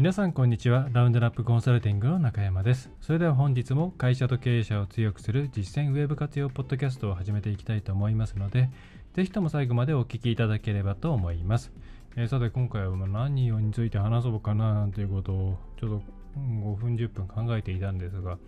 [0.00, 0.88] 皆さんこんにちは。
[0.92, 2.88] ラウンドナップコンサルティングの中山です。
[3.02, 8.70] それでは本日も会社と経営者を強くする実践ウェブ活用ポッドキャストを始めていきたいと思いますので
[9.12, 11.70] ぜひとも最後までお聞きいただければと思います。
[12.16, 16.02] えー、さて今回は何をについて話そうかなということをちょっと
[16.38, 18.38] 5分10分考えていたんですが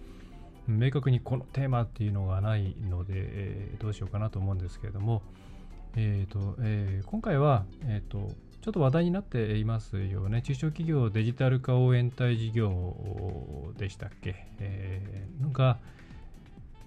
[0.66, 5.20] 明確にこのテーマっていうのがないので、えー、どうしようかなと思うんですけれども、
[5.96, 8.30] えーとえー、今回は、えーと、
[8.62, 10.40] ちょっと話題になっていますよね。
[10.40, 15.80] 中小企業デジタル化応援隊事業でしたっけ、えー、が、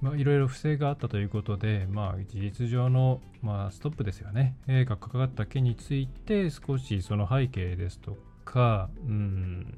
[0.02, 9.78] まあ、いろいろ不正があったということで、まあ、事実上の、まあ、ストップですよね、えがかかった件について少しその背景ですとか、うん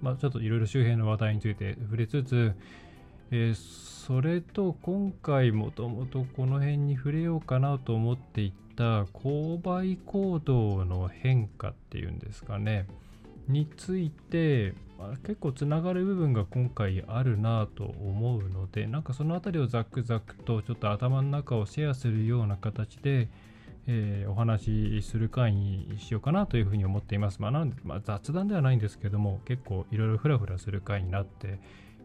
[0.00, 2.54] まあ、ちょっといろいろ周辺の話題について触れつつ、
[3.32, 12.86] えー、それと今回もともとこの辺に触れようかなと思っていてた購買行動の変化っていうんですかね
[13.48, 23.28] について、まあ、結構つながる部分が今回あるなと思うのでなんかその辺りをザクザクとちょっと頭の中をシェアするような形で、
[23.88, 27.42] えー、お話しする会にしようかなというふうに思っています。
[27.42, 31.58] まあ、なんでまあ、雑談ではないんですけども結構いろいろフラフラする会になって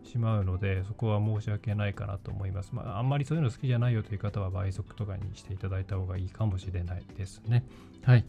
[0.04, 2.72] しまうのでそこは申し訳ないかなと思います。
[2.74, 7.64] まあ、あんまりそういうの好きじゃないよという方は倍速とかにしていただいた方がいいかもしれないですね。
[8.04, 8.26] はい。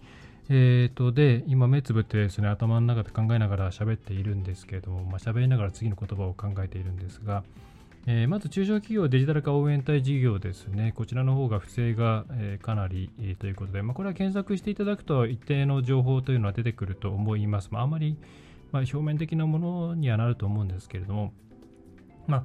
[0.51, 7.45] えーと、で、今目つぶってですね、頭の中で考えながら喋っているんですけれども、まあ、喋りながら次の言葉を考えているんですが、
[8.07, 17.71] えー、まず中小企業デジタル化応援隊事業ですね、こちらの方が不正が、えー、かなり、えー、ということで、まあ、これは検索していただくと一定の情報というのは出てくると思います。
[17.73, 18.19] まあ、あまり、
[18.73, 21.33] まあ、表面的なものにはなると思うんですけれども、
[22.27, 22.45] まあ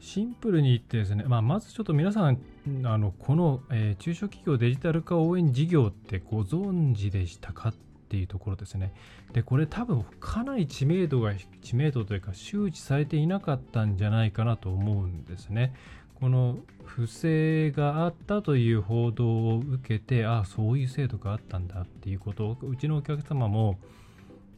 [0.00, 2.38] シンプルに言ってですね、まあ、まずちょっと皆さん、
[2.84, 7.74] あのこの、えー、中小企業デジタル化応援事業ってご存知でしたかっ
[8.08, 8.92] ていうところですね。
[9.32, 15.74] で、これ多分かなり知名度が、知名度というか周知されていなかったんじゃないかなと思うんですね。
[16.14, 23.78] この不正があったという報道を受けて、ああ、そういう制度があったんだっていうことを、うちのお客様も、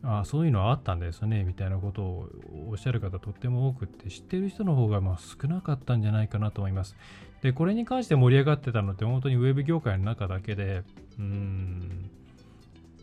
[0.02, 2.28] あそういうのはあったんですねみたいなことを
[2.70, 6.96] おっしゃる方とっても多くって知ってる人の方がまあ少なかったんじゃないかなと思います。
[7.42, 10.82] で、これに関して盛り上がってたのって本当にウェブ業界の中だけで、
[11.18, 12.10] うん、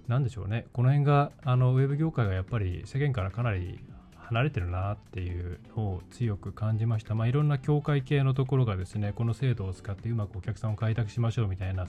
[0.07, 0.65] なんでしょうね。
[0.73, 3.79] この辺があのウェブ業界がやっぱり世間からかなり
[4.15, 7.15] 離れてるなっていうのを強く感じました。
[7.15, 11.87] まあ、いろんな協会系のところがですね、この制度を使ってうまくお客さんを開拓しましょうみたいな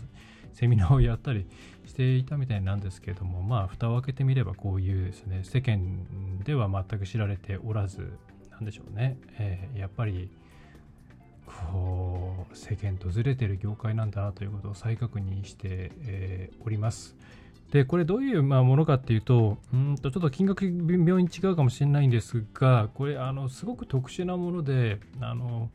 [0.53, 1.47] セミナーをやったり
[1.87, 8.13] していたみたいなんですけども、まあ、蓋を開けてみればこういうですね、世間では全く知られておらず、
[8.51, 10.31] なんでしょうね、えー、やっぱり、
[11.47, 17.17] こう、世間とずれてる業界なんだなということを再確認して、えー、おります。
[17.71, 25.71] で、これどういうまものかっていうと、うんとちょっと金額微妙に違うかもしれないんですが、これ、あの、すごく特殊なもので、あの、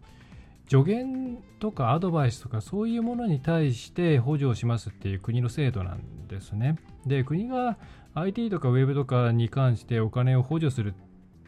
[0.70, 6.78] 助言とかアドバイスとかそういうものに対して補助をしますっていう国の制度なんですね。
[7.06, 7.78] で、国が
[8.16, 10.94] IT とか Web とかに関してお金を補助する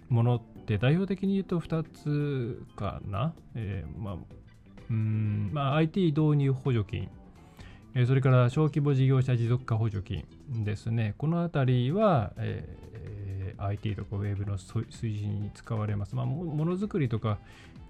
[0.10, 3.34] ものって代表的に言うと2つかな。
[3.56, 4.16] えー、まあ、
[4.90, 7.10] うんまあ、IT 導入補助金
[8.06, 10.26] それから小規模事業者持続化補助金
[10.66, 11.16] ですね。
[11.18, 16.14] このあたりは、えー、IT とか Web の推進に使われます。
[16.14, 17.38] まあ、ものづくりとか、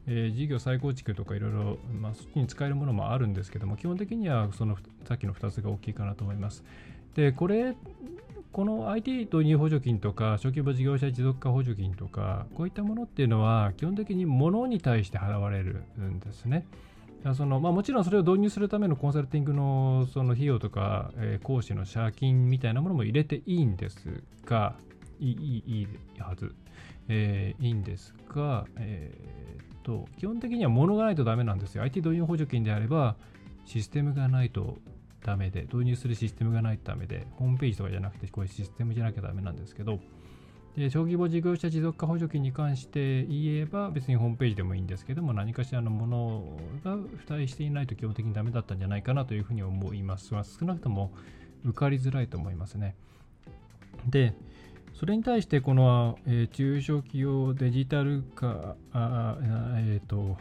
[0.07, 4.77] えー、事業再構築とかいろいろ、まあ、そっちに使えるものもあるんですけども、基本的にはその
[5.07, 6.63] さっきの2つが大きいかなと思います。
[7.15, 7.75] で、これ、
[8.51, 16.65] この IT 導入補助金とか、小規模事業者持続化補助金とか、こういったものっていうのは、基本的に物に対して払われるんですね。
[17.33, 24.75] そのまあ、もちろんそれを導入するためのコンサルティングのその費用とか、えー、講師の借金みたいなものも入れていいんですが、
[25.19, 25.87] いいいい
[26.19, 26.53] はず、
[27.07, 31.83] えー、いいんですが、えー、と、基本的には物がないとダメなんですよ。
[31.83, 33.15] IT 導入補助金であれば、
[33.65, 34.77] システムがないと
[35.23, 39.99] ダメで、導入するシステムがないとダメで、ホームページとかじゃなくて、こういうシステムじゃなきゃダメなんですけど、
[40.75, 50.31] で小規模事業者持続化補助金に関して言えば別にホームページでもいいんですけども何かしらのものが付帯していないと基本的にダメだったんじゃないかなというふうに思います。
[50.31, 51.13] 少なくとも
[51.63, 52.95] 受かりづらいと思いますね。
[54.05, 54.33] で、
[54.97, 59.37] それに対してこの、えー、中小企業デジタル化あ
[59.77, 60.37] えっ、ー、と も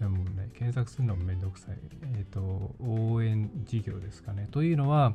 [0.00, 1.78] うね検索するのもめんどくさい。
[2.18, 4.48] えっ、ー、と応援事業ですかね。
[4.50, 5.14] というのは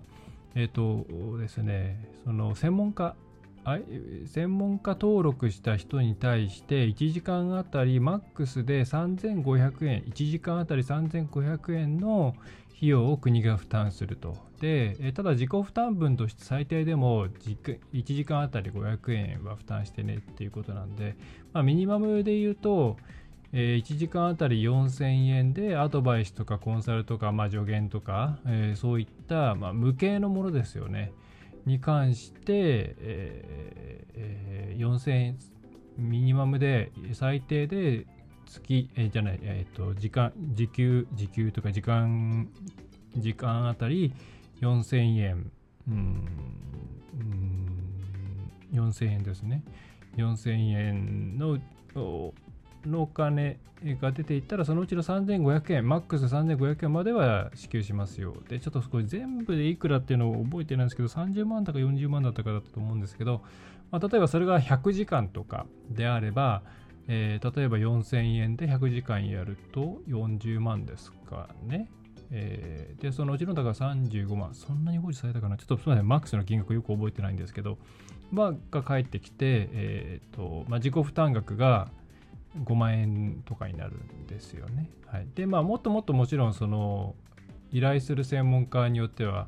[0.56, 1.06] えっ、と
[1.38, 3.16] ですねその専門家
[4.28, 12.36] 専門家登録した人に対して1時間あたりマックスで3500円1時間あたり3500円の
[12.78, 21.16] 費用を国が負担するとでただ自己負担分として最低でも1時間あたり500円は負担してねっていうことなんで、
[21.54, 22.98] まあ、ミニマムで言うと
[23.52, 31.12] 1時間あたり4000円でアドバイスとかコンサルとか、まあ、助言とか、え、そういった、まあ、無形のものですよね。
[31.66, 35.40] に関して、えーえー、4000円
[35.98, 38.06] ミニマムで最低で
[38.46, 42.50] 月、えー、じゃない、えっ、と時間時給時給とか時間
[43.18, 44.14] 時間あたり
[44.62, 45.52] 4000円
[45.88, 47.70] うんうん
[48.72, 49.64] 4000円ですね。
[50.18, 51.60] 4000円の
[52.86, 53.60] のお金
[54.02, 58.36] が出ていったら、そのうちの3500円、マックス3500円までは支給しますよ。
[58.48, 63.42] で、ちょっとこれ全部でいくらっていうのを覚えてないんですけど、30万だか40万だったかだったと思うんですけど、
[63.92, 66.62] まあ、例えばそれが100時間とかであれば、
[67.08, 71.90] えー、例えば4000円で100時間やると40万ですかね。
[72.32, 77.80] えー、で、そのうちのだから35万、そんなに放置されたかな、ちょっとすみません、マックスの金額よく覚えてないんですけど、
[78.32, 81.90] まあ、が返ってきて、えーとまあ、自己負担額が、
[82.58, 84.90] 5万円とかになるんですよね。
[85.06, 87.16] はい、でまあもっともっともちろんその
[87.72, 89.48] 依頼する専門家によっては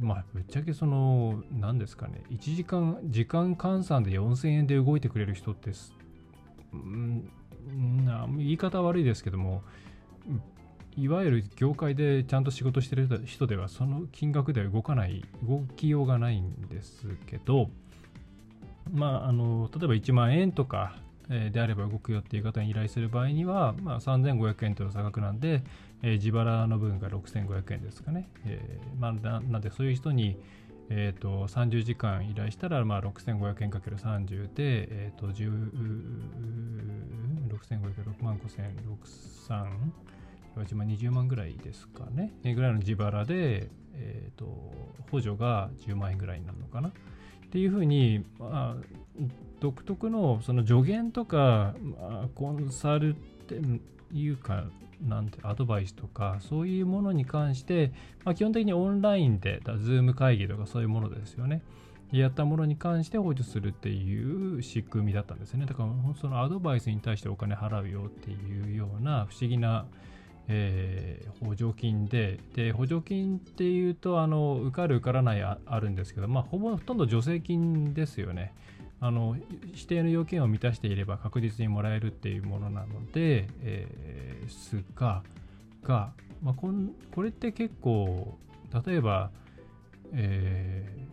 [0.00, 5.70] まあぶっちゃけその何ですかね1時間時間換算で4000円で動いてくれる人って
[6.72, 7.28] うん
[8.36, 9.62] 言い方悪いですけども
[10.96, 17.70] いわゆる業界でちゃんと仕事してる人ではその金額では動かない動きようがないんですけど
[18.92, 20.96] まああの例えば1万円とか
[21.28, 25.62] であれば動くよっていう方に依頼する場合には、まあ、3500円という差額なんで、
[26.02, 28.28] えー、自腹の分が6500円ですかね。
[28.44, 30.36] えーまあ、ななんでそういう人に、
[30.90, 35.40] えーと、30時間依頼したら、まあ、6500円かける30で、えーと、6500、
[37.48, 38.70] 6万5000、
[40.56, 42.32] 63、20万ぐらいですかね。
[42.42, 46.88] ぐらいの自腹で、えーと補助が10万円ぐらいになるのかな。
[46.88, 46.92] っ
[47.54, 48.76] ていうふうに、まあ、
[49.64, 53.58] 独特のその助言とか、まあ、コンサルって
[54.12, 54.64] いうか
[55.00, 57.90] なんてアドバイスとかそういうものに関して、
[58.26, 61.62] まあ、基本的にオンラインでだ Zoom 会議とかそういうものですよね。
[62.12, 65.64] やったものに関して補助するっていう仕組みだったんですね。
[65.64, 65.88] だから
[66.20, 69.86] そのアドバイスに対してお金払うよっていうような不思議な
[70.46, 78.52] えー、補助金でで補助金っていうとあの受かる受からないあるんですけど、まあ、ほぼほとんど助成金ですよね。
[79.00, 79.36] あの
[79.66, 85.22] 指定の要件を満たしていれば確実にもらえるっていうものなので、えー、すが
[85.82, 86.12] が、
[86.42, 88.38] まあ、こんこれって結構
[88.86, 89.30] 例えば、
[90.12, 91.06] え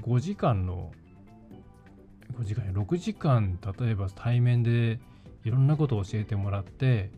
[0.00, 0.92] ー、5時間の
[2.38, 4.98] 5時間6時間例えば対面で
[5.44, 7.10] いろんなことを教えてもらって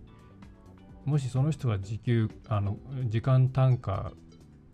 [1.05, 4.13] もしその人が時給あの時間単価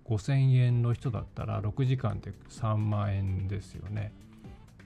[0.06, 4.12] 5000円の人だったら6時間で3万円ですよね。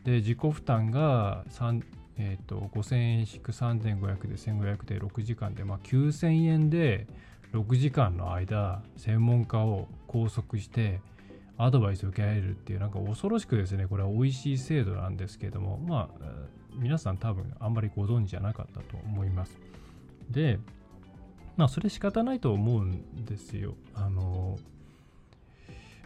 [0.04, 1.82] で自己負担が3、
[2.18, 7.06] えーと、5000円引く3500で1500で6時間で、まあ、9000円で
[7.52, 11.00] 6時間の間専門家を拘束して
[11.56, 16.24] アドバイスを受けられるっていうなんか恐ろしくですねこれは美味しい制度なんですけどもまあ
[16.74, 19.58] 皆さん多分あんまりご存知じゃなかったと思います。
[20.28, 20.58] で
[21.56, 23.76] まあそれ仕方ないと思うんですよ。
[23.94, 24.58] あの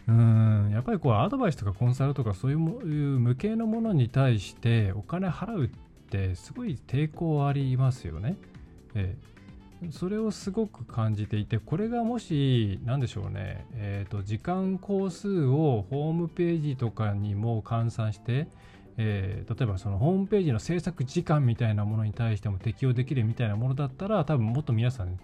[0.09, 0.71] うん。
[0.71, 5.69] やっぱりこうアドバイスとかコンサルとかそういう無形のものに対してお金払うっ
[6.09, 8.35] てすごい抵抗ありますよね。
[8.95, 18.47] えー、それをすごく感じていてこれがもし何でしょうね、えーと、時間工数をホームページとかにも換算して、
[18.97, 25.19] えー、例えばそのホームページの制作時間みたいなものに対しても適用できるみたいなものだったら多分もっと皆さん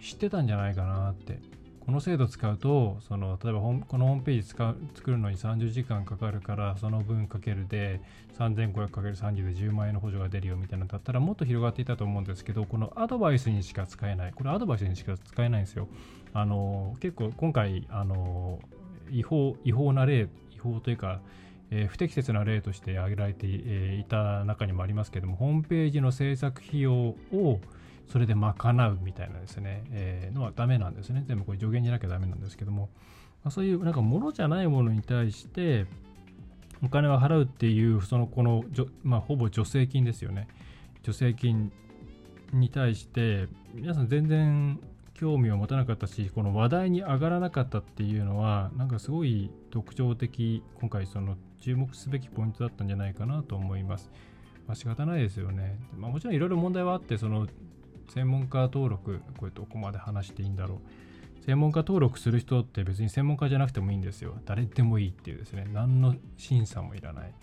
[0.00, 1.38] 知ってたんじゃないかなって
[1.84, 8.00] この制度使うとその例えばこのホームページ使う作るのに30時間かかるからその分かけるで
[8.38, 14.32] 3500×30 で10万円の補助が出るよみたいなのだったらもっと広がっていたと思うんですけどこのアドバイスにしか使えない。
[14.32, 15.88] これアドバイスにしか使えないんですよ。
[16.32, 18.60] あの結構今回あの
[19.10, 21.20] 違法違法な例違法というか
[21.74, 27.60] えー、不適切な例として挙げられていた中にもありますけどもホームページの制作費用を
[28.08, 28.54] それで賄
[28.88, 31.24] うみたいなですね、えー、のはダメなんですね。
[31.26, 32.90] 全部これ助言じゃなきゃダメなんですけども、
[33.42, 35.86] まあ、そういうなんかものじゃないものに対して、
[36.84, 38.64] お金を払うっていうそのこの、
[39.04, 40.48] まあ、ほぼ助成金ですよね
[41.04, 41.72] 助成金
[42.52, 44.80] に対して皆さん全然
[45.14, 54.10] 興味を持たなかったしこの話題に上がらなかったっていうのはなんかすごい特徴的今回その注目すべきポイントだったんじゃないかなと思います。
[54.66, 55.78] まあ、仕方ないですよね。
[55.96, 57.46] まあ、もちろんいろいろ問題はあってその
[58.12, 60.78] 専門家登録これどこまで話していいんだろう。
[61.44, 64.36] 専門家登録する人って別に専門家じゃなくてもいいんですよ。
[64.44, 67.34] 誰でもいいっていうですね、何の審査もいらない。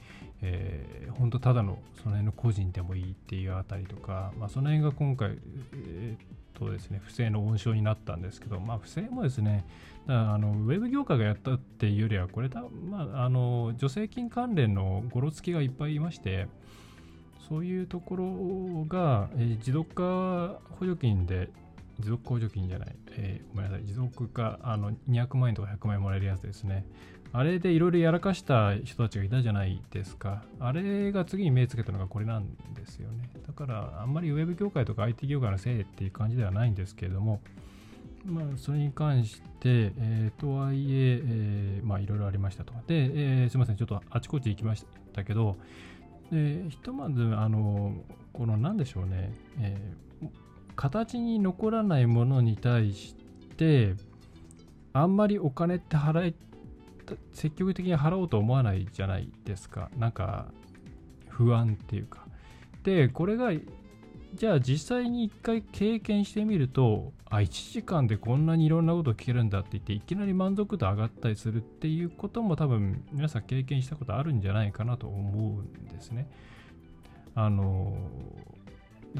[0.41, 5.39] えー、本当ただのその辺の個人でもいいっていうあたりとか、まあ、その辺が今回、
[5.73, 9.65] えー、とですね、不正の温床になったんですけど、まあ、不正もですね、
[10.07, 16.47] だあのウェブ業界がやったっていうよりは、これだ、まあ、あの助成金関連のごろつきがいっぱいいまして、
[17.49, 21.49] そういうところが、えー、持続化補助金で
[21.99, 26.85] 持続控除金じゃない、えー、ごめんなさい、持続化、あの、200万円とか100万円もらえるやつですね。
[27.31, 30.43] あれでいろいろやらかした人たちがいたじゃないですか。
[30.59, 33.29] あれが次に目つけたのがこれなんですよね。
[33.45, 37.41] だから、あんまりウェブ業界とか IT 業界のせいっていう感じではないんですけれども、
[38.25, 42.73] まあ、それに関して、えー、とはいええー、まあ、いろいろありましたと。
[42.87, 45.57] で、えー、すみません、ちょっとあちこち行きましたけど、
[46.31, 47.93] でひとまず、あの、
[48.33, 50.29] この何でしょうね、えー、
[50.75, 53.15] 形に残らないものに対し
[53.57, 53.95] て
[54.93, 56.35] あんまりお金って払い
[57.33, 59.89] 積極的に払おうと思わないじゃないですか。
[59.97, 60.47] なんか
[61.27, 62.27] 不安っていうか。
[62.83, 63.51] でこれが
[64.35, 76.29] じゃあ実際に一回経験してみるとあ1時間でこんなにいろんなことを聞けるんだって言っていきなり満足度上がったりするっていうことも多分皆さん経験したことあるんじゃないかなと思うんですね
[77.35, 77.95] あの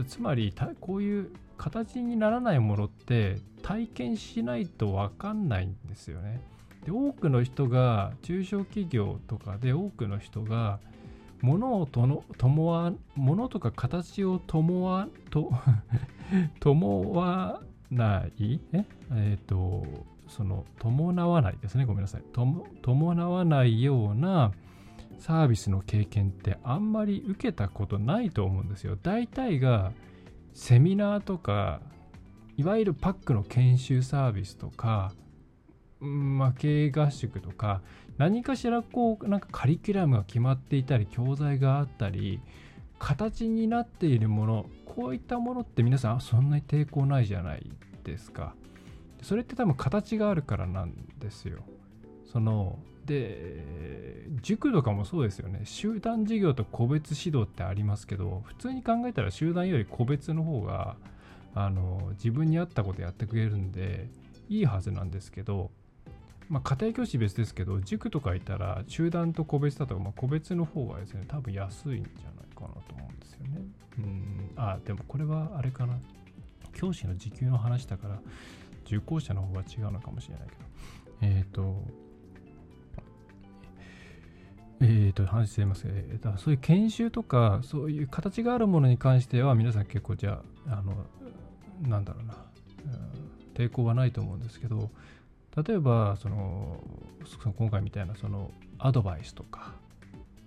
[0.08, 6.42] つまりこういう形にならないものって体験しないと分かんないんですよね。
[6.86, 10.80] で多くの人が中小企業とかで多くの人が
[11.42, 15.52] 物をとの共わ物とか形を共わと
[16.60, 18.86] 共わないえ？
[19.12, 21.86] えっ、ー、とその伴わないですね。
[21.86, 22.22] ごめんなさい。
[22.34, 24.52] とも伴わないような
[25.18, 28.98] サービスの経験ってあんまり受けたことないと思うんですよ。
[29.02, 29.92] 大体が
[30.54, 31.82] セミナーとか
[32.58, 35.14] いわゆるパックの研修サービスとか、
[36.00, 37.82] まあ、経営合宿とか
[38.18, 42.40] 何かしらこうなんかカリキュラムが決まっていたり教材があったり
[43.00, 47.70] 形になっているものこういったものって皆さんそんなに抵抗ないじゃない
[48.04, 48.56] ですか。
[49.22, 51.60] それって多分形があるからなんですよ。
[52.26, 55.62] そので塾とかもそうですよね。
[55.64, 60.96] 集団授業と個別指導ってありますけど普通に考えたら集団より個別の方が
[61.56, 64.10] あの自分に合ったことやってくれるんで
[64.48, 65.72] いいはずなんですけど、
[66.50, 73.62] まあ、家庭教師別ですけど塾とかいたら集団と個別だと、まあ、個別の方がですね多分安いんじゃないかなと思うんですよね。
[74.00, 74.52] うん。
[74.56, 75.98] あでもこれはあれかな。
[76.74, 78.20] 教師の時給の話だから
[78.86, 80.62] 受講者の方が違うのかもしれないけど。
[81.22, 82.10] えっ、ー、と
[84.82, 91.06] えーと、話してます、えー、だそういう研修とかそういう形があるものに関しては皆さん結構じゃああの
[91.82, 92.36] なんだろうな、
[92.86, 94.90] うん、抵抗はないと思うんですけど
[95.56, 96.84] 例えばその
[97.58, 99.74] 今回みたいなそのアドバイスとか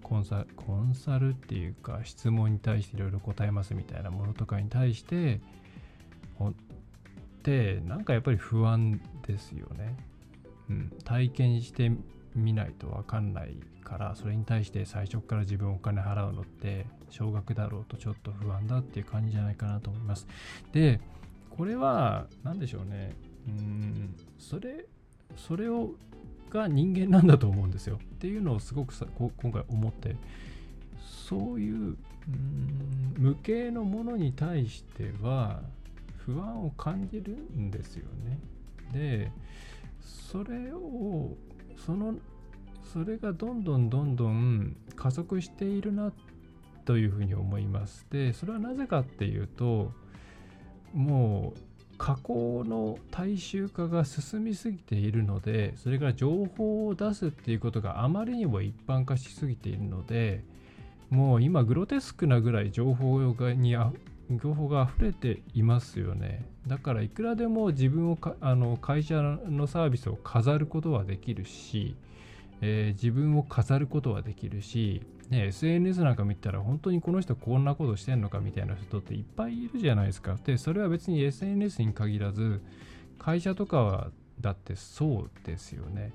[0.02, 5.40] コンサコンサルっていうか質問に対していろいろ答えますみたいなものとかに対して
[6.40, 6.52] っ
[7.42, 9.96] てなんかやっぱり不安ですよね。
[10.70, 11.90] うん、体験して
[12.34, 20.26] みないと分かんないからそれに対して最初から自分お金払うのって少額だろうとちょっと不安だっていう感じじゃないかなと思います。
[20.72, 21.00] で
[21.50, 23.14] これは何でしょうね
[23.48, 24.86] うんそれ
[25.36, 25.94] それを
[26.50, 30.16] が人間なんだと思うんですよっていうのをすごくさ今回思って
[31.28, 31.96] そういう
[33.16, 35.62] 無形のものに対しては
[36.18, 38.38] 不安を感じるんですよね。
[38.92, 39.32] で
[40.00, 41.36] それを
[41.84, 42.14] その
[42.92, 46.12] それがどんどんどんどん加速しているな
[46.84, 48.06] というふうに思います。
[48.10, 49.92] でそれはなぜかっていうと
[50.92, 51.71] もう
[52.02, 60.42] 加工の大衆化が進みすぎているのでそれから情報を出すっていうことがあまりにも一般化しすぎているので
[61.10, 63.76] もう今グロテスクなぐらい情報に
[64.30, 66.44] 情報が溢れていますよね。
[66.66, 71.94] だからいくらでも自分をあの会社のサービスを飾ることはできるし
[72.62, 80.36] えー、自分を飾ることはできるし、ね、SNS なんか見たら本当にこの人こんなことしてんのかみたいな人っていっぱいいるじゃないですか。
[80.44, 82.62] で、それは別に SNS に限らず、
[83.18, 84.10] 会社とかは
[84.40, 86.12] だってそうですよね。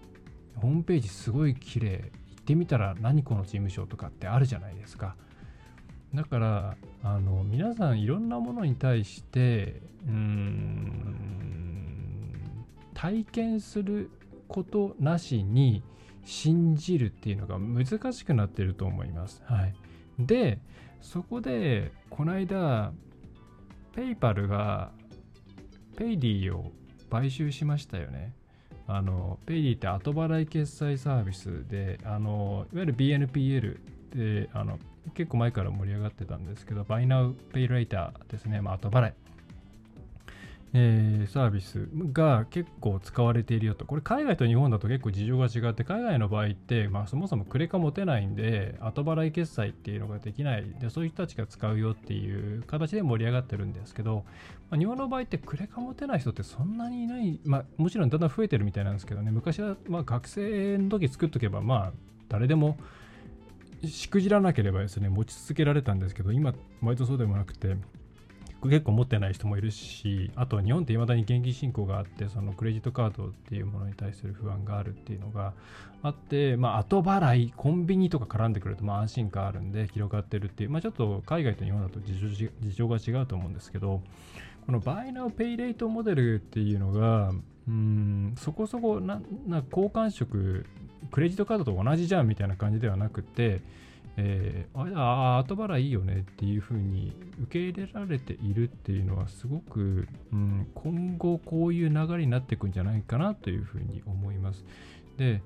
[0.56, 2.12] ホームページすごい綺麗。
[2.28, 5.18] 一ってみたら何この事務所とかってあるじゃないですか。
[6.14, 11.04] だからあの皆さんいろんなものに対してうん
[12.94, 14.10] 体験する
[14.48, 15.84] ことなしに
[16.28, 19.42] 信じるっていうのが難しくなってると思います。
[19.46, 19.74] はい、
[20.20, 20.60] で
[21.02, 22.92] そこでこの間
[23.96, 24.92] ペイパルが
[25.96, 26.74] ペイディを
[27.10, 28.34] 買収しましたよね。
[28.88, 33.80] あのペイディって後払い決済サービスであのいわゆる BNPL
[34.14, 34.80] であの
[35.14, 39.14] 結構前から盛り上がってたんですけど Buy Now Pay Later ですね、まあ、後払い
[40.74, 43.86] えー、サービスが結構使われているよと。
[43.86, 54.26] これ海外と日本だと結構事情が違って、海外の場合って、まあ、そもそもクレカ持てないんで、後払い決済っていうのができないで、そういう人たちが使うよっていう形で盛り上がってるんですけど、
[54.70, 61.94] まあ、日本の場合ってクレカ持てない人ってそんなにいない、まあ、もちろんだんだん増えてるみたいなんですけどね、昔はま学生の時作っとけば、まあ
[62.30, 62.78] 誰でも
[63.86, 67.78] しくじらなければですね、持ち続けられたんですけど、今、割とそうでもなくて、
[68.64, 75.54] 結構持ってない人もいるしあと日本っていまだに現金申告があってそのクレジットカードっていうものに対する不安があるっていうのが
[76.02, 84.02] あって、まあ、後払いコンビニとか絡んでくるとまあ安心感あるんで広がってるっていう、まあ、ちょっと海外と日本だと事情事情が違うと思うんですけど
[84.66, 87.32] このバイナーペイレートモデルっていうのが
[87.68, 90.66] うんそこそこなな交換色
[91.12, 93.62] クレジットカードと同じじゃんみたいな感じではなくて
[94.20, 104.66] えー、ああ後払いいいよねっていうふうに受け入れられているっていうのはすごく、うん、今後こういう流れになっていくんじゃないかなというふうに思います。
[105.18, 105.42] で、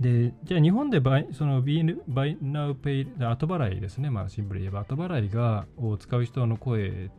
[0.00, 1.96] でじゃあ日本でバイその Buy
[2.40, 4.80] Now Pay 後払いですね、まあシンプルに言えば。
[4.80, 7.10] 後払いがを使う人の声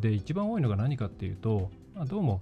[0.00, 2.40] で一番多いのが何かっていうと、まあ、どうも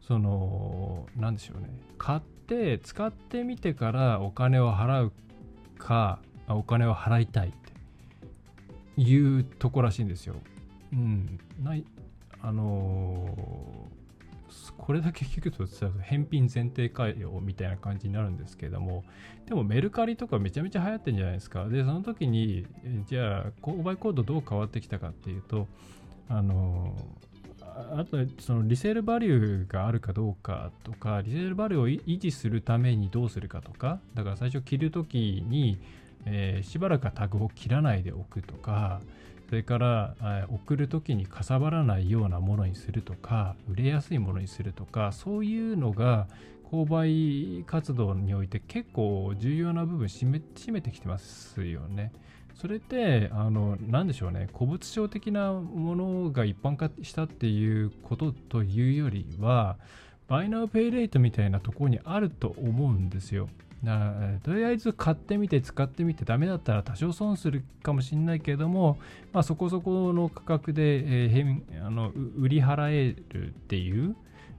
[0.00, 1.70] その何でしょうね。
[1.98, 5.12] 買って使ってみてからお金を払う
[5.76, 10.34] かお金を払いたいっていうとこらしいんですよ。
[10.92, 11.84] うん、ない
[12.42, 15.64] あのー、これだけ聞くと
[16.00, 19.04] 返品前提かよみたいな感じになるんですけれども
[19.46, 22.66] でもメルカリとかめちゃめちゃ流行ってんじゃないですかでその時に
[23.06, 25.68] じゃあ購買コードどう変わってきたかっていうと
[26.28, 35.78] あのー、あとそのリセールバリューがあるかどうかとかリセールバリューを維持するためにどうするかとかだから最初着る時に
[36.26, 39.00] えー、しばらくタグを切らないでおくとか
[39.48, 46.26] それから、えー、送る時にかさばらないようなものにするとか売れやすいものにするとかそういうのが
[46.70, 52.12] 購買活動において結構重要な部分占め占めてきてますよね。
[52.54, 59.76] それってあの何でしょうね古物商的なものが一般化したっていうことというよりは
[60.28, 63.48] バイナーペイレートみたいなところにあると思うんですよ。
[64.44, 68.98] とりあえず買ってみて使ってみてダメだったら多少損するかもしれないけども、
[69.32, 74.14] まあ、そこそこの価格で、えー、あの売り払えるっていう、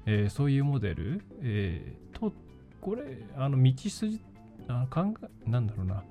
[0.05, 2.33] えー、そういうモデル、えー、と
[2.81, 3.03] これ
[3.37, 4.21] あの道筋
[4.67, 6.03] あ考えなんだろうな。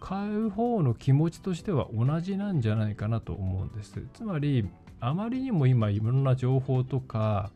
[0.00, 4.00] 買う方の気持ちとしては同じなんじゃないかなと思うんです。
[4.14, 4.68] つまり
[5.00, 7.50] あまりにも今いろんな情報とか、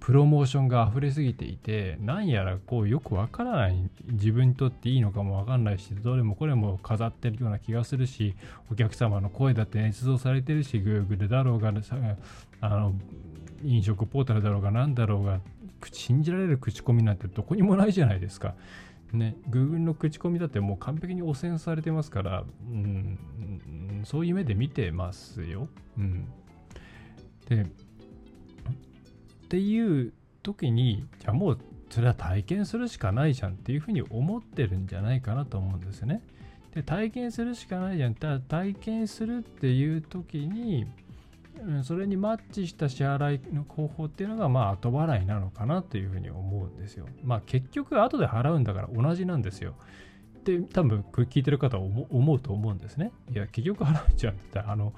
[0.00, 8.34] プロモーションが溢れすぎていて何やらこうよくわからない自分にとっていいのかもわかんないしどれもこれも飾ってるような気がするし
[8.70, 11.72] お客様の声だって捏造されてるし Google だろうが
[12.60, 12.94] あの
[13.64, 15.40] 飲食ポータルだろうが何だろうが
[15.92, 18.54] 信じられる口コミなんてどこにもないじゃないですか。
[19.12, 23.18] ね、Google の口コミだってもう完璧に汚染されてますから、うん、
[24.04, 25.68] そういう目で見てますよ。
[25.96, 26.28] うん、
[27.48, 27.66] で
[29.46, 36.20] っていう時にじゃあもうそれは体験するしかないじゃんっていうふうに思ってるんじゃないかなと思うんですね。
[36.74, 40.86] で体験するしかないじゃんただ体験するっていう時に
[41.84, 47.06] それにマッチした支払いの方法っていうのがまあ後払いなのかなというふうに思うんですよ。
[47.22, 49.74] まあ結局後で払うんだから同じなんですよ。
[50.44, 53.12] で多分聞いてる方は思うと思うんですね。
[53.32, 54.92] いや結局払うじゃんってあの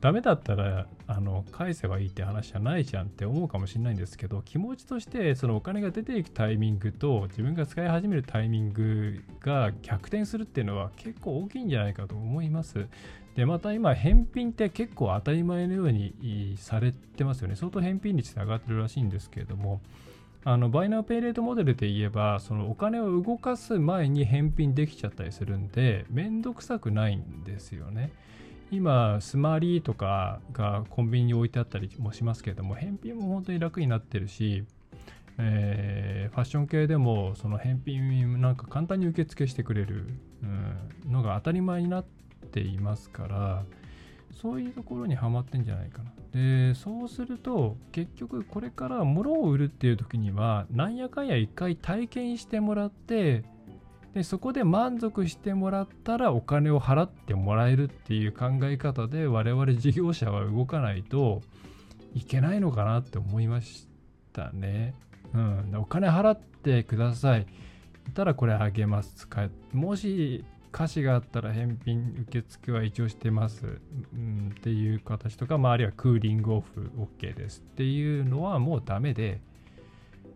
[0.00, 12.86] ダメだったらあの返せばいいって話じゃないじゃんって思うかもしれないんですけど気持ちとしてそのお金が出ていくタイミングと自分が使い始めるタイミングが逆転するっていうのは結構大きいんじゃないかと思います。
[13.36, 19.80] でまた今返品って結構当たり前のようにされてますよね相当返品率上がってるらしいんですけれども
[20.44, 28.10] あのバイナーペイレートモデルで言えばそのお金を動かす前に返品できちゃったりするんでめんどくさくないんですよね。
[28.70, 34.64] 今、スマリーとかがコンビニに置いてあったりもしますけれども、返品も本当に楽になってるし、
[35.38, 40.06] えーファッション系でもその返品なんか簡単に受付してくれる、
[40.42, 42.04] うん、のが当たり前になっ
[42.52, 43.64] ていますから
[44.40, 46.12] そういうところにはまってんじゃないかな。
[46.32, 53.42] でそうすると結局これから物を売るっていう時にはなんやかんや一回体験してもらって
[54.14, 61.42] でそこで満足してもらったらお金を払ってもらえるっていう考え方で我々事業者は動かないと
[62.14, 63.86] いけないのかなって思いまし
[64.32, 64.94] たね。
[65.32, 67.46] うん、お金払ってください。
[68.14, 69.28] たらこれあげます。
[69.72, 73.80] もし歌詞があったら返品受付は一応してます、
[74.14, 79.40] うん、っていう形とか、まあ、あるいはクーリングオフ OK ですっていうのはもうダメで、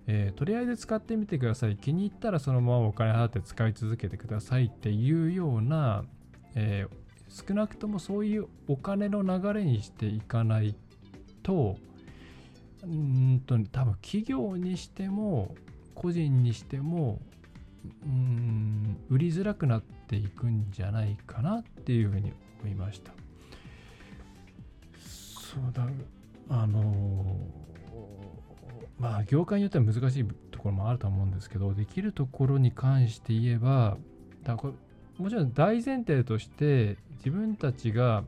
[0.07, 1.77] えーとりあえず使ってみてください。
[1.77, 6.05] 気に入ったらそのままお金払って使い続けてくださいっていうような、
[6.55, 7.05] えー
[7.47, 10.77] 少なくともそういうお金の流れにしていかない
[11.43, 11.77] と、
[12.85, 15.57] うんと多分企業にしても
[15.97, 17.21] 個人にしても
[18.05, 23.11] うん売りづらくなっていくんじゃないかなっていうふうに思いました。
[25.03, 25.89] そうだ
[26.51, 27.37] あの
[28.99, 33.97] まあ業界によっては難しいところもあると思うんですけどできるところに関して言えば
[34.43, 34.75] だこれ
[35.19, 38.25] もちろん大前提として自分たちが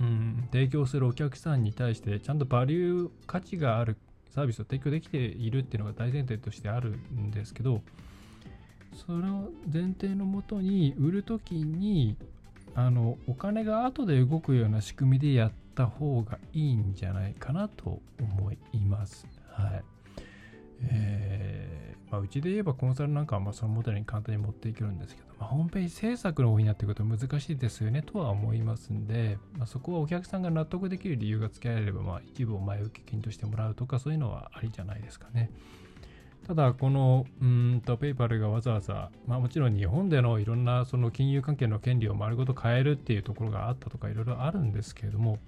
[0.00, 3.96] うん、提供するお客さんに対してちゃんとバリュー価値がある
[4.34, 7.82] サービスを提供できているっていうのが大前提としてあるんですけど
[9.06, 12.16] その前提のもとに売る時に
[12.74, 19.26] あのお金が後で動くような仕組みでやった方がいいんじゃないかなと思います。
[19.50, 19.84] はい
[20.84, 35.50] えーまあ、うちで言えばコンサルなんかはまあそのモデルに簡単に持っていけるんですけど、まあ、ホームページ制作の方になっていくると難しいですよねとは思いますんで、まあ、そこはお客さんが納得できる理由が付けられれば、まあ、一部を前受け金としてもらうとかそういうのはありじゃないですかね。
[36.46, 45.38] ただ、このうーんとペイパルがわざわざ、まあ、もちろん日本でのいろんなその金融関係の権利を丸ごと変えるっていうところがあったとかいろいろあるんですけれども、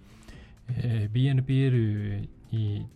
[0.69, 2.89] えー BNPL に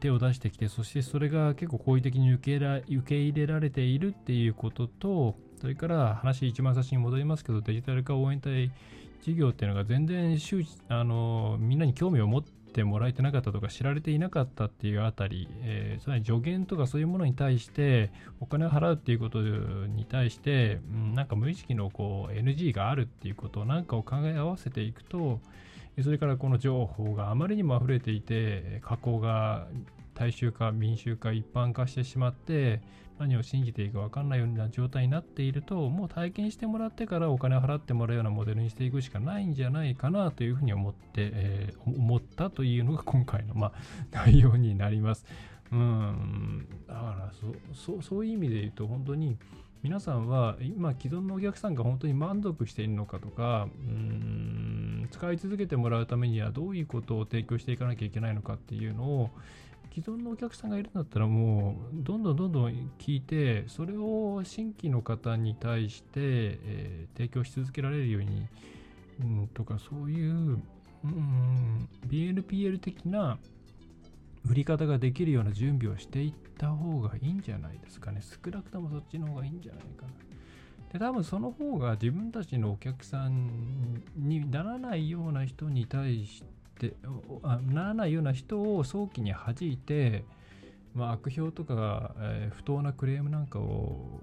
[0.00, 8.72] 手を出してきて、そしてそれが結構好意的に受けら受け入れられているっていうことと、それから話一番最初に戻りますけど、デジタル化応援隊
[9.22, 12.44] 事業っていうのが全然周知あのみんなに興味を持っ
[12.76, 25.40] てもらえてなかったとか知られていなかったっていうあたり、えーつまり助言とかそういうものに対してお金を払うっていうことに対して、うん、なんか無意識のこう NG があるっていうことなんかを考え合わせていくと
[26.02, 29.66] それからこの情報があまりにも溢れていて加工が
[30.16, 32.80] 大衆化民衆化一般化してしまって
[33.18, 43.72] 何を信じていいか分かんないような状態になっているともう体験してもらってからお金を払ってもらうようなモデルにしていくしかないんじゃないかなというふうに思って、えー思ったというのが今回の、まあ、
[44.26, 45.24] 内容になります。
[45.72, 47.32] うんだから
[47.74, 49.36] そそそういう意味で言うと本当に
[49.82, 59.30] 皆さんは今既存のお客さんが本当に満足しているのかとかうん使い続けてもらうためにはどういうことを提供していかなきゃいけないのかっていうのを
[59.96, 68.46] 既存のお客さんがいるんだったらもうどんどんどんどん聞いてそれを新規の方に対して、えー提供し続けられるように、
[69.20, 70.60] うん、とかそういう、
[71.02, 73.38] うん、BNPL 的な
[74.44, 78.20] 売り方ができるような準備をしていった方がいいんじゃないですかね。
[78.20, 80.92] 少なくともそっちの方がいいんじゃないかな。
[80.92, 86.44] で、多分その方が自分たちのお客さんにならないような人に対し
[86.78, 86.94] て、
[87.72, 90.24] ならないような人を早期に弾いて、
[90.94, 94.20] まあ、悪評とか、えー不当なクレームなんかを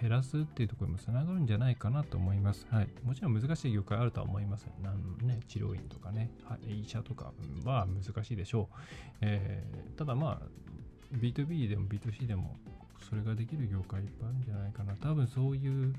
[0.00, 2.66] 減らすっていうところにもつながるんじゃないかなと思います。
[2.70, 2.88] はい。
[3.02, 4.66] もちろん難しい業界あるとは思います。
[4.82, 7.32] なんね、治療院とかね、はい医者とか
[7.64, 8.76] は難しいでしょう。
[9.22, 10.46] えーただまあ、
[11.14, 12.56] B2B でも B2C でも
[13.08, 14.94] それができる業界いっぱいあるんじゃないかな。
[14.96, 15.94] 多分そういう、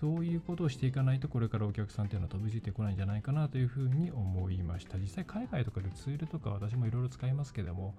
[0.00, 4.98] そういうことをしていかないと、これからお客さんっていうのは飛びついてこないんじゃないかなというふうに思いました。
[4.98, 7.94] 実際海外とかでツールとか私もいろいろ使いますけども、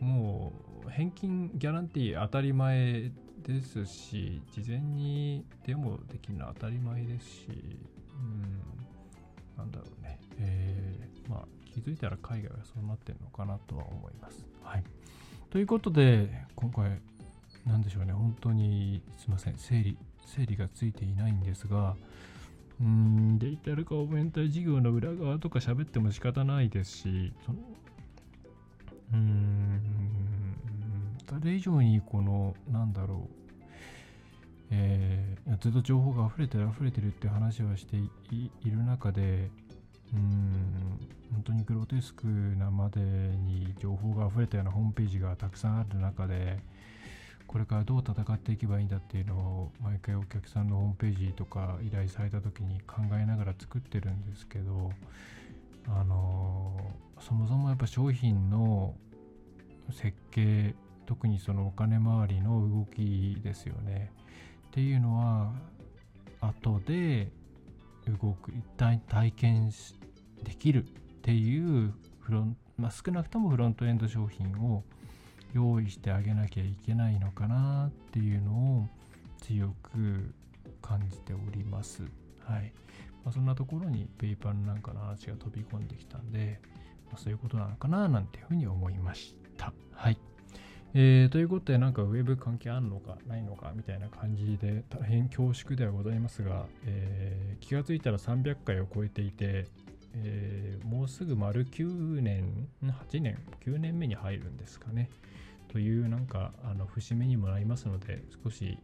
[0.00, 0.52] も
[0.86, 3.12] う返金ギャランティー当たり前
[3.42, 10.18] ですし、事前にデモできるのは当たり前ですし、うん、なんだろうね。
[10.38, 14.46] えーまあ気づいたら海外はそうなってるのかなとは思います。
[14.62, 14.84] はい。
[15.50, 17.00] ということで、今回、
[17.66, 21.96] なんでしょうね、本当にすいません、整理、整理がついていないんですが、
[22.80, 27.58] うーん、デジタル化応援隊事業の裏側とか喋っても仕方ないですし、その
[29.12, 29.80] うーん、
[31.28, 33.44] それ以上にこの、なんだろう、
[34.70, 39.50] えーずっと情報が溢れてる溢れてるって話をしていいいる中で、
[40.14, 40.98] うん
[41.32, 46.60] 本当にグロテスクなまでに情報が溢れたようなホームページがたくさんある中で
[47.54, 54.90] これからどう戦っていけばいいんだっていうのを毎回お客さんのホームページとか依頼された時に考えながら作ってるんですけど
[55.86, 56.76] あの
[57.20, 58.96] そもそもやっぱ商品の
[59.92, 60.74] 設計
[61.06, 64.10] 特にそのお金回りの動きですよね。
[64.66, 65.52] っていうのは
[66.40, 67.30] 後で
[68.20, 69.70] 動く一体体験
[70.42, 70.86] できるっ
[71.22, 74.82] ていうフロン、まあ、少なくともフロントエンド商品を
[75.54, 78.88] 用意してあげなきゃいけないのかなっていうのを
[79.40, 80.34] 強く
[80.82, 82.02] 感じております。
[82.40, 82.72] はい。
[83.24, 86.60] まあ、そんなところにペイパルなんかの話が飛び込んできたんで、
[87.06, 89.72] まあ、そういうことなのかななんていうふうに思いました。
[89.92, 90.18] はい。
[90.96, 99.66] えー、ということで、なんかウェブ関係あるのかないのかみたいな感じで大変恐縮ではございますが、えー、気がついたら300回を超えていて、
[100.14, 105.10] えー、もうすぐ丸9年、8年、9年目に入るんですかね。
[105.74, 108.78] というなんかあの節目にもなりますので、少し、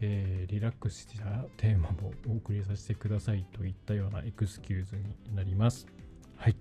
[0.00, 1.24] えー、リラックスした
[1.56, 5.88] テーマもお送りさせてくださいといったようなエクスキューズになります。
[6.36, 6.54] はい。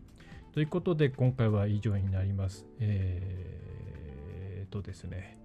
[0.52, 2.66] ということで、今回は以上になります。
[2.80, 5.38] えー、とですね、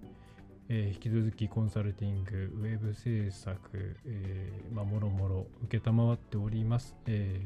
[0.73, 3.59] えー、引き続きコンサルティング、ウェブ制作、
[4.05, 6.95] えー、まあ、もろもろ承っております。
[7.07, 7.41] え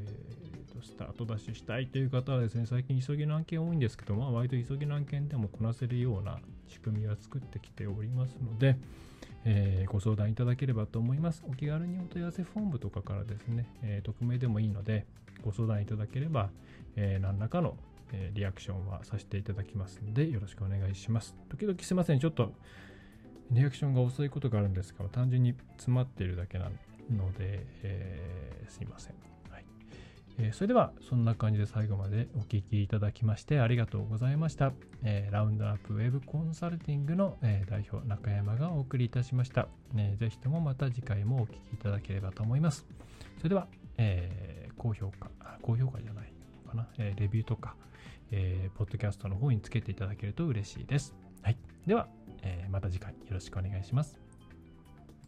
[0.69, 8.77] ーと、スタートダッシュしたいという方はですね、最近急ぎの案件多いんですけど、まあ、割と急ぎの案件でもこなせるような仕組みは作ってきておりますので、
[9.43, 11.43] えー、ご相談いただければと思います。
[11.49, 15.07] お気軽にお問い合わせフォームとかからですね、え、匿名でもいいので、
[15.43, 16.51] ご相談いただければ、
[16.95, 17.75] え、何らかの、
[18.35, 21.35] リアクションはさせていただきますので、よろしくお願いします。
[21.49, 22.53] 時々すいません、ちょっと
[23.51, 26.65] リアクションが遅いことがあるんですが、単純に詰まっているだけな
[27.11, 29.15] ので、えー、すいません。
[29.49, 29.65] はい
[30.37, 34.73] えー、それでは、そんな感じで最後までお聴きいただきましてありがとうございました。
[35.03, 39.67] えー、ラウンドアップウェブコンサルティングの、え代表、中山がお送りいたしました。
[39.95, 42.85] えー、ぜひともまた次回もお聴きいただければと思います。
[43.37, 45.29] それでは、え高評価、
[45.61, 46.33] 高評価じゃない
[46.65, 47.75] のかな、えレビューとか、
[48.31, 51.15] えー、ポッドキャストの方につけていただけると嬉しいです。
[51.41, 51.57] はい。
[51.85, 52.07] では、
[52.45, 54.17] えー、また次回よろしくお願いします。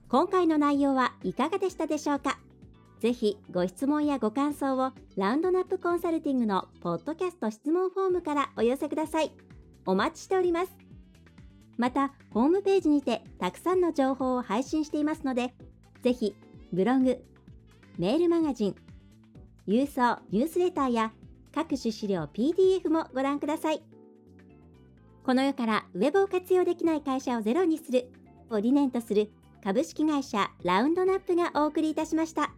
[0.08, 2.40] 今回の内容はいかがでしたでしょうか？
[3.00, 9.32] ぜひご質問やご感想をラウンドナップコンサルティングのポッドキャスト質問フォームからお寄せください。
[9.86, 10.72] お待ちしております。
[11.78, 15.54] また、ホームページにてたくさんの情報を配信していますので、
[16.02, 16.36] ぜひ
[16.74, 17.24] ブログ、
[18.00, 18.76] メールマガジン、
[19.68, 21.12] 郵送ニュースレターや
[21.54, 23.84] 各種資料 PDF もご覧ください。
[25.28, 28.10] この世からウェブを活用できない会社をゼロにする
[28.50, 29.30] を理念とする
[29.62, 32.54] 株式会社ラウンドナップがお送りいたしました。